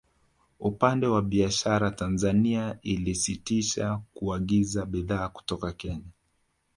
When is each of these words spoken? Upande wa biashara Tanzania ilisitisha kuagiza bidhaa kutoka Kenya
Upande 0.59 1.07
wa 1.07 1.21
biashara 1.21 1.91
Tanzania 1.91 2.77
ilisitisha 2.81 3.99
kuagiza 4.13 4.85
bidhaa 4.85 5.29
kutoka 5.29 5.71
Kenya 5.71 6.09